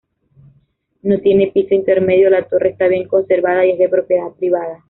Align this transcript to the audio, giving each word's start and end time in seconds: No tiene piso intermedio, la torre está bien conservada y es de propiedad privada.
No 1.03 1.19
tiene 1.19 1.51
piso 1.53 1.75
intermedio, 1.75 2.31
la 2.31 2.47
torre 2.47 2.69
está 2.71 2.87
bien 2.87 3.07
conservada 3.07 3.67
y 3.67 3.73
es 3.73 3.77
de 3.77 3.87
propiedad 3.87 4.31
privada. 4.31 4.79